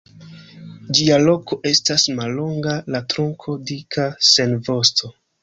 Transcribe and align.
Ĝia 0.99 1.19
kolo 1.27 1.57
estas 1.71 2.05
mallonga, 2.21 2.75
la 2.97 3.03
trunko 3.15 3.57
dika 3.73 4.09
sen 4.31 4.59
vosto. 4.73 5.15